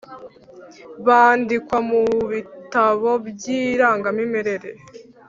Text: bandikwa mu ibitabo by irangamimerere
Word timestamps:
bandikwa 1.05 1.77
mu 1.87 2.01
ibitabo 2.25 3.09
by 3.27 3.43
irangamimerere 3.61 4.69